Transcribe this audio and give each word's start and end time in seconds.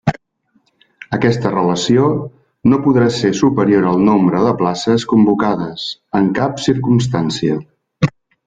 Aquesta 1.17 1.51
relació 1.55 2.07
no 2.71 2.79
podrà 2.87 3.11
ser 3.17 3.31
superior 3.41 3.87
al 3.91 4.01
nombre 4.09 4.41
de 4.49 4.55
places 4.65 5.07
convocades, 5.15 5.87
en 6.21 6.33
cap 6.41 6.61
circumstància. 6.69 7.61